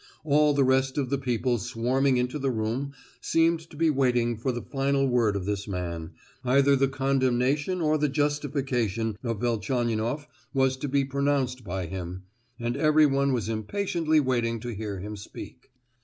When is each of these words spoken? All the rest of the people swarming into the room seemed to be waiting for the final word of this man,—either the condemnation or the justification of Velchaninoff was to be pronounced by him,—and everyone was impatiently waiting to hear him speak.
All 0.23 0.55
the 0.55 0.63
rest 0.63 0.97
of 0.97 1.11
the 1.11 1.19
people 1.19 1.59
swarming 1.59 2.17
into 2.17 2.39
the 2.39 2.49
room 2.49 2.91
seemed 3.21 3.59
to 3.69 3.77
be 3.77 3.91
waiting 3.91 4.35
for 4.35 4.51
the 4.51 4.63
final 4.63 5.07
word 5.07 5.35
of 5.35 5.45
this 5.45 5.67
man,—either 5.67 6.75
the 6.75 6.87
condemnation 6.87 7.81
or 7.81 7.99
the 7.99 8.09
justification 8.09 9.15
of 9.23 9.39
Velchaninoff 9.41 10.27
was 10.55 10.75
to 10.77 10.87
be 10.87 11.05
pronounced 11.05 11.63
by 11.63 11.85
him,—and 11.85 12.75
everyone 12.77 13.31
was 13.31 13.47
impatiently 13.47 14.19
waiting 14.19 14.59
to 14.61 14.69
hear 14.73 14.97
him 14.99 15.15
speak. 15.15 15.69